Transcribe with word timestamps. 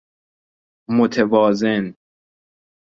متوازن 0.89 1.95